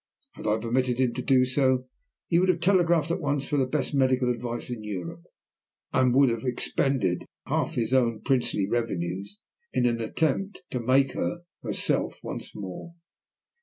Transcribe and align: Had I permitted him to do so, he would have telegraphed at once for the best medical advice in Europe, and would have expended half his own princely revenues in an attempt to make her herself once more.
Had 0.33 0.47
I 0.47 0.57
permitted 0.57 0.97
him 0.97 1.13
to 1.13 1.21
do 1.21 1.45
so, 1.45 1.87
he 2.27 2.39
would 2.39 2.49
have 2.49 2.59
telegraphed 2.59 3.11
at 3.11 3.21
once 3.21 3.45
for 3.47 3.57
the 3.57 3.67
best 3.67 3.93
medical 3.93 4.31
advice 4.31 4.71
in 4.71 4.83
Europe, 4.83 5.21
and 5.93 6.11
would 6.15 6.31
have 6.31 6.43
expended 6.43 7.27
half 7.45 7.75
his 7.75 7.93
own 7.93 8.21
princely 8.21 8.67
revenues 8.67 9.41
in 9.71 9.85
an 9.85 10.01
attempt 10.01 10.63
to 10.71 10.79
make 10.79 11.11
her 11.11 11.43
herself 11.61 12.19
once 12.23 12.55
more. 12.55 12.95